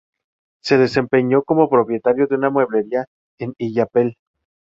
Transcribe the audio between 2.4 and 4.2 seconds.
mueblería en Illapel.